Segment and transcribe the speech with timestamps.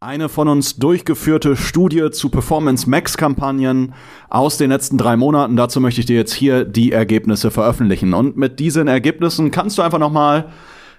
[0.00, 3.94] Eine von uns durchgeführte Studie zu Performance Max Kampagnen
[4.30, 5.56] aus den letzten drei Monaten.
[5.56, 8.14] Dazu möchte ich dir jetzt hier die Ergebnisse veröffentlichen.
[8.14, 10.52] Und mit diesen Ergebnissen kannst du einfach nochmal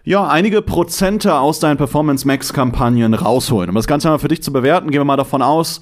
[0.04, 3.70] ja, einige Prozente aus deinen Performance Max Kampagnen rausholen.
[3.70, 5.80] Um das Ganze mal für dich zu bewerten, gehen wir mal davon aus,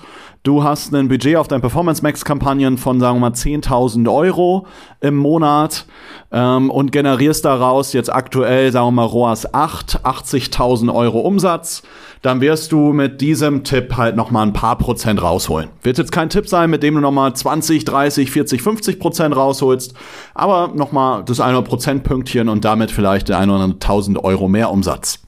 [0.47, 4.65] du hast ein Budget auf deinen Performance Max Kampagnen von, sagen wir mal, 10.000 Euro
[5.01, 5.85] im Monat
[6.31, 11.83] ähm, und generierst daraus jetzt aktuell, sagen wir mal, ROAS 8, 80.000 Euro Umsatz
[12.21, 15.69] dann wirst du mit diesem Tipp halt nochmal ein paar Prozent rausholen.
[15.83, 19.93] Wird jetzt kein Tipp sein, mit dem du nochmal 20, 30, 40, 50 Prozent rausholst,
[20.33, 25.19] aber nochmal das eine Prozentpünktchen und damit vielleicht eine oder andere 1000 Euro mehr Umsatz.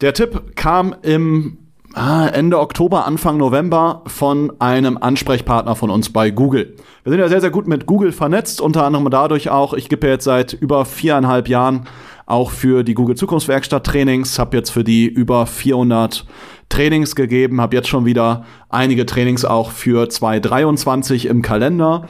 [0.00, 1.58] Der Tipp kam im
[1.96, 6.74] Ende Oktober, Anfang November von einem Ansprechpartner von uns bei Google.
[7.04, 10.08] Wir sind ja sehr, sehr gut mit Google vernetzt, unter anderem dadurch auch, ich gebe
[10.08, 11.86] jetzt seit über viereinhalb Jahren
[12.26, 16.26] auch für die Google Zukunftswerkstatt Trainings, habe jetzt für die über 400
[16.68, 22.08] Trainings gegeben, habe jetzt schon wieder einige Trainings auch für 2023 im Kalender.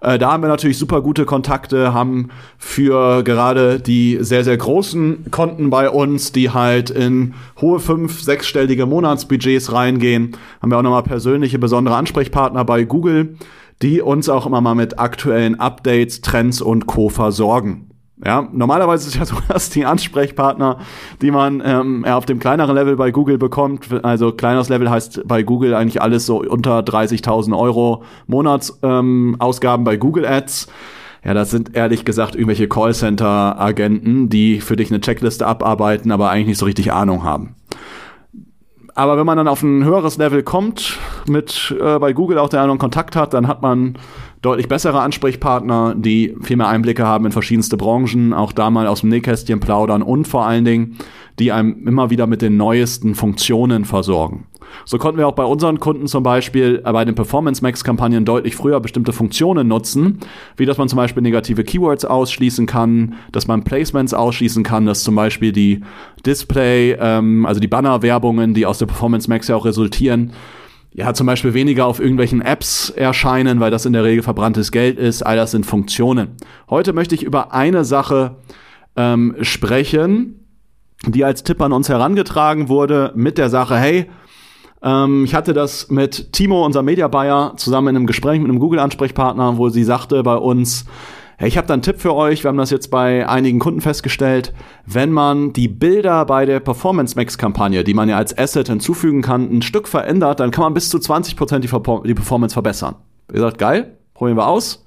[0.00, 5.30] Äh, da haben wir natürlich super gute Kontakte, haben für gerade die sehr, sehr großen
[5.30, 11.02] Konten bei uns, die halt in hohe fünf-, sechsstellige Monatsbudgets reingehen, haben wir auch nochmal
[11.02, 13.36] persönliche besondere Ansprechpartner bei Google,
[13.82, 17.08] die uns auch immer mal mit aktuellen Updates, Trends und Co.
[17.08, 17.89] versorgen.
[18.24, 20.78] Ja, normalerweise ist ja so, dass die Ansprechpartner,
[21.22, 25.42] die man ähm, auf dem kleineren Level bei Google bekommt, also kleineres Level heißt bei
[25.42, 30.68] Google eigentlich alles so unter 30.000 Euro Monatsausgaben ähm, bei Google Ads.
[31.24, 36.46] Ja, das sind ehrlich gesagt irgendwelche Callcenter-Agenten, die für dich eine Checkliste abarbeiten, aber eigentlich
[36.46, 37.56] nicht so richtig Ahnung haben.
[38.94, 40.98] Aber wenn man dann auf ein höheres Level kommt,
[41.28, 43.96] mit äh, bei Google auch der anderen Kontakt hat, dann hat man
[44.42, 49.00] deutlich bessere Ansprechpartner, die viel mehr Einblicke haben in verschiedenste Branchen, auch da mal aus
[49.00, 50.96] dem Nähkästchen plaudern und vor allen Dingen,
[51.38, 54.46] die einem immer wieder mit den neuesten Funktionen versorgen.
[54.84, 58.54] So konnten wir auch bei unseren Kunden zum Beispiel bei den Performance Max Kampagnen deutlich
[58.54, 60.20] früher bestimmte Funktionen nutzen,
[60.56, 65.02] wie dass man zum Beispiel negative Keywords ausschließen kann, dass man Placements ausschließen kann, dass
[65.02, 65.80] zum Beispiel die
[66.24, 70.32] Display, ähm, also die Banner-Werbungen, die aus der Performance Max ja auch resultieren,
[70.92, 74.98] ja, zum Beispiel weniger auf irgendwelchen Apps erscheinen, weil das in der Regel verbranntes Geld
[74.98, 75.22] ist.
[75.22, 76.36] All das sind Funktionen.
[76.68, 78.36] Heute möchte ich über eine Sache
[78.96, 80.46] ähm, sprechen,
[81.06, 84.10] die als Tipp an uns herangetragen wurde mit der Sache, hey,
[84.82, 88.58] ähm, ich hatte das mit Timo, unser Media Buyer, zusammen in einem Gespräch mit einem
[88.58, 90.86] Google-Ansprechpartner, wo sie sagte bei uns,
[91.46, 92.44] ich habe da einen Tipp für euch.
[92.44, 94.52] Wir haben das jetzt bei einigen Kunden festgestellt.
[94.84, 99.22] Wenn man die Bilder bei der Performance Max Kampagne, die man ja als Asset hinzufügen
[99.22, 102.96] kann, ein Stück verändert, dann kann man bis zu 20 Prozent die, die Performance verbessern.
[103.32, 104.84] Ihr sagt, geil, probieren wir aus.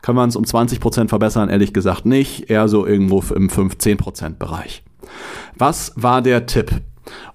[0.00, 1.48] Können wir uns um 20 Prozent verbessern?
[1.48, 2.50] Ehrlich gesagt nicht.
[2.50, 4.82] Eher so irgendwo im 5-10% Bereich.
[5.56, 6.80] Was war der Tipp?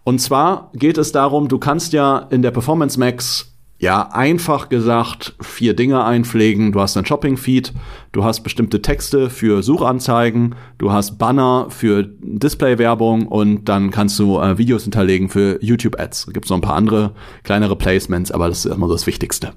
[0.04, 5.36] Und zwar geht es darum, du kannst ja in der Performance Max ja, einfach gesagt,
[5.40, 6.72] vier Dinge einpflegen.
[6.72, 7.74] Du hast einen Shopping-Feed,
[8.12, 14.40] du hast bestimmte Texte für Suchanzeigen, du hast Banner für Display-Werbung und dann kannst du
[14.40, 16.26] äh, Videos hinterlegen für YouTube-Ads.
[16.26, 17.12] Da gibt es noch ein paar andere
[17.44, 19.54] kleinere Placements, aber das ist immer so das Wichtigste.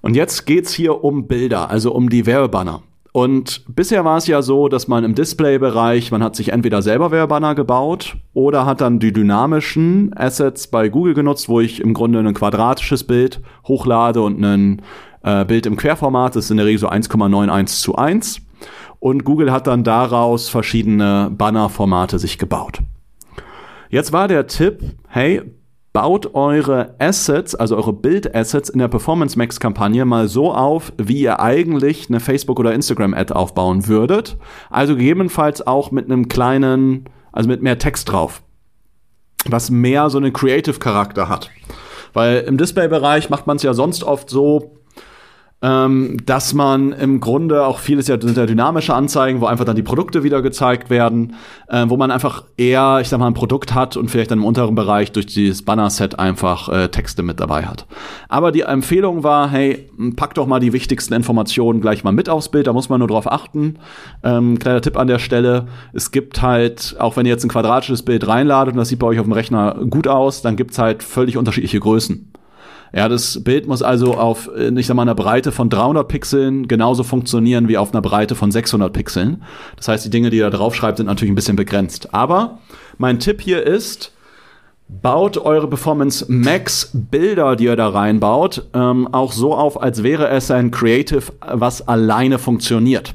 [0.00, 2.82] Und jetzt geht's hier um Bilder, also um die Werbebanner.
[3.16, 7.12] Und bisher war es ja so, dass man im Display-Bereich, man hat sich entweder selber
[7.12, 12.18] Werbebanner gebaut oder hat dann die dynamischen Assets bei Google genutzt, wo ich im Grunde
[12.18, 14.82] ein quadratisches Bild hochlade und ein
[15.22, 18.40] äh, Bild im Querformat, das ist in der Regel so 1,91 zu 1.
[18.98, 22.80] Und Google hat dann daraus verschiedene Bannerformate sich gebaut.
[23.90, 25.40] Jetzt war der Tipp, hey,
[25.94, 31.20] baut eure Assets, also eure Bildassets in der Performance Max Kampagne mal so auf, wie
[31.20, 34.36] ihr eigentlich eine Facebook oder Instagram Ad aufbauen würdet.
[34.70, 38.42] Also gegebenenfalls auch mit einem kleinen, also mit mehr Text drauf.
[39.46, 41.50] Was mehr so einen Creative Charakter hat.
[42.12, 44.78] Weil im Display-Bereich macht man es ja sonst oft so,
[45.64, 49.76] ähm, dass man im Grunde auch vieles ja sind ja dynamische Anzeigen, wo einfach dann
[49.76, 51.36] die Produkte wieder gezeigt werden,
[51.68, 54.44] äh, wo man einfach eher, ich sag mal, ein Produkt hat und vielleicht dann im
[54.44, 57.86] unteren Bereich durch dieses Banner-Set einfach äh, Texte mit dabei hat.
[58.28, 62.50] Aber die Empfehlung war, hey, pack doch mal die wichtigsten Informationen gleich mal mit aufs
[62.50, 63.78] Bild, da muss man nur drauf achten.
[64.22, 68.02] Ähm, kleiner Tipp an der Stelle, es gibt halt, auch wenn ihr jetzt ein quadratisches
[68.02, 71.02] Bild reinladet und das sieht bei euch auf dem Rechner gut aus, dann gibt's halt
[71.02, 72.34] völlig unterschiedliche Größen.
[72.94, 76.68] Ja, das Bild muss also auf, äh, ich sag mal, einer Breite von 300 Pixeln
[76.68, 79.42] genauso funktionieren wie auf einer Breite von 600 Pixeln.
[79.76, 82.14] Das heißt, die Dinge, die ihr da drauf schreibt, sind natürlich ein bisschen begrenzt.
[82.14, 82.58] Aber
[82.96, 84.12] mein Tipp hier ist,
[84.88, 90.28] baut eure Performance Max Bilder, die ihr da reinbaut, ähm, auch so auf, als wäre
[90.28, 93.14] es ein Creative, was alleine funktioniert.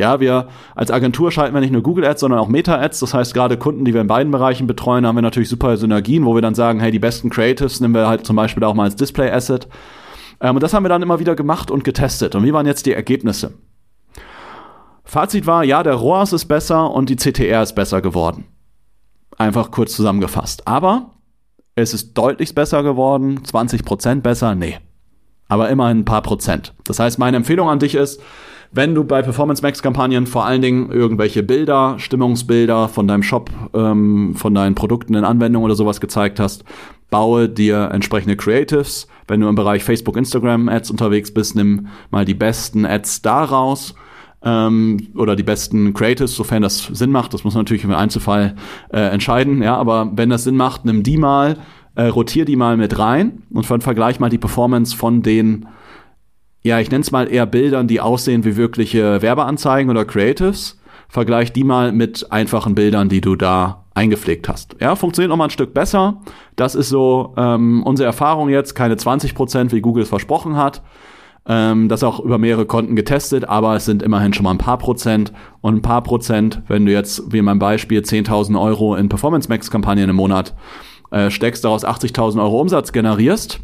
[0.00, 3.00] Ja, wir als Agentur schalten wir nicht nur Google Ads, sondern auch Meta Ads.
[3.00, 6.24] Das heißt, gerade Kunden, die wir in beiden Bereichen betreuen, haben wir natürlich super Synergien,
[6.24, 8.84] wo wir dann sagen, hey, die besten Creatives nehmen wir halt zum Beispiel auch mal
[8.84, 9.68] als Display Asset.
[10.40, 12.34] Ähm, und das haben wir dann immer wieder gemacht und getestet.
[12.34, 13.52] Und wie waren jetzt die Ergebnisse?
[15.04, 18.46] Fazit war, ja, der ROAS ist besser und die CTR ist besser geworden.
[19.36, 20.66] Einfach kurz zusammengefasst.
[20.66, 21.10] Aber
[21.74, 24.78] es ist deutlich besser geworden, 20% besser, nee.
[25.48, 26.72] Aber immerhin ein paar Prozent.
[26.84, 28.22] Das heißt, meine Empfehlung an dich ist,
[28.72, 33.50] wenn du bei Performance Max Kampagnen vor allen Dingen irgendwelche Bilder, Stimmungsbilder von deinem Shop,
[33.74, 36.64] ähm, von deinen Produkten in Anwendung oder sowas gezeigt hast,
[37.10, 39.08] baue dir entsprechende Creatives.
[39.26, 43.94] Wenn du im Bereich Facebook, Instagram Ads unterwegs bist, nimm mal die besten Ads daraus
[44.44, 47.34] ähm, oder die besten Creatives, sofern das Sinn macht.
[47.34, 48.54] Das muss man natürlich im Einzelfall
[48.92, 49.62] äh, entscheiden.
[49.62, 51.56] Ja, aber wenn das Sinn macht, nimm die mal,
[51.96, 55.66] äh, rotier die mal mit rein und vergleich mal die Performance von den
[56.62, 60.78] ja, ich nenne es mal eher Bildern, die aussehen wie wirkliche Werbeanzeigen oder Creatives.
[61.08, 64.76] Vergleich die mal mit einfachen Bildern, die du da eingepflegt hast.
[64.80, 66.20] Ja, funktioniert noch mal ein Stück besser.
[66.56, 70.82] Das ist so ähm, unsere Erfahrung jetzt, keine 20 Prozent, wie Google es versprochen hat.
[71.46, 74.78] Ähm, das auch über mehrere Konten getestet, aber es sind immerhin schon mal ein paar
[74.78, 75.32] Prozent.
[75.62, 79.48] Und ein paar Prozent, wenn du jetzt, wie in meinem Beispiel, 10.000 Euro in Performance
[79.48, 80.54] Max Kampagnen im Monat
[81.10, 83.60] äh, steckst, daraus 80.000 Euro Umsatz generierst,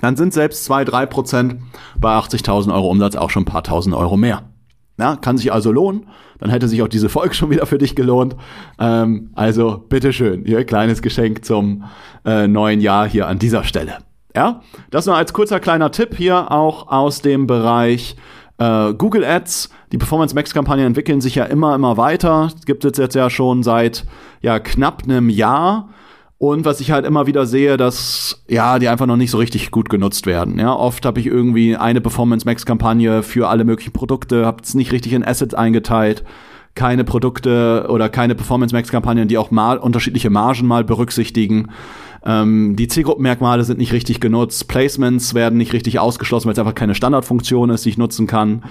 [0.00, 1.60] dann sind selbst zwei drei Prozent
[1.98, 4.42] bei 80.000 Euro Umsatz auch schon ein paar tausend Euro mehr.
[4.98, 6.06] Ja, kann sich also lohnen.
[6.38, 8.36] Dann hätte sich auch diese Folge schon wieder für dich gelohnt.
[8.78, 11.84] Ähm, also bitteschön, hier kleines Geschenk zum
[12.24, 13.98] äh, neuen Jahr hier an dieser Stelle.
[14.34, 14.60] Ja,
[14.90, 18.16] das nur als kurzer kleiner Tipp hier auch aus dem Bereich
[18.58, 19.70] äh, Google Ads.
[19.92, 22.50] Die Performance Max Kampagnen entwickeln sich ja immer, immer weiter.
[22.66, 24.04] Gibt es jetzt ja schon seit
[24.42, 25.88] ja, knapp einem Jahr.
[26.38, 29.70] Und was ich halt immer wieder sehe, dass ja, die einfach noch nicht so richtig
[29.70, 30.58] gut genutzt werden.
[30.58, 34.74] Ja, oft habe ich irgendwie eine Performance Max Kampagne für alle möglichen Produkte, habe es
[34.74, 36.24] nicht richtig in Assets eingeteilt,
[36.74, 41.70] keine Produkte oder keine Performance Max Kampagnen, die auch mal unterschiedliche Margen mal berücksichtigen.
[42.26, 46.74] Ähm, die Zielgruppenmerkmale sind nicht richtig genutzt, Placements werden nicht richtig ausgeschlossen, weil es einfach
[46.74, 48.64] keine Standardfunktion ist, die ich nutzen kann.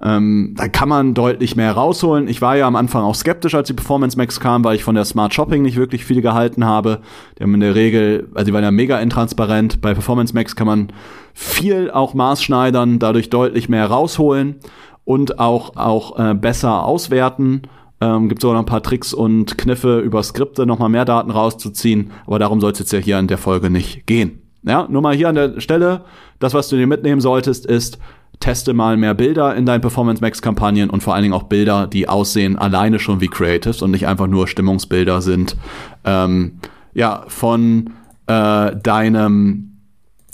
[0.00, 2.28] Ähm, da kann man deutlich mehr rausholen.
[2.28, 4.94] Ich war ja am Anfang auch skeptisch, als die Performance Max kam, weil ich von
[4.94, 7.00] der Smart Shopping nicht wirklich viel gehalten habe.
[7.36, 9.80] Die haben in der Regel, also die waren ja mega intransparent.
[9.80, 10.92] Bei Performance Max kann man
[11.34, 14.56] viel auch maßschneidern, dadurch deutlich mehr rausholen
[15.04, 17.62] und auch, auch äh, besser auswerten.
[18.00, 22.12] Ähm, gibt sogar noch ein paar Tricks und Kniffe über Skripte, nochmal mehr Daten rauszuziehen.
[22.26, 24.42] Aber darum soll es jetzt ja hier an der Folge nicht gehen.
[24.62, 26.04] Ja, nur mal hier an der Stelle,
[26.38, 27.98] das, was du dir mitnehmen solltest, ist,
[28.40, 31.86] teste mal mehr Bilder in deinen Performance Max Kampagnen und vor allen Dingen auch Bilder,
[31.86, 35.56] die aussehen alleine schon wie Creatives und nicht einfach nur Stimmungsbilder sind,
[36.04, 36.60] ähm,
[36.94, 37.90] ja, von
[38.26, 39.78] äh, deinem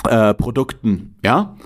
[0.09, 1.57] äh, Produkten, ja.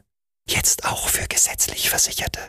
[0.48, 2.40] Jetzt auch für gesetzlich Versicherte.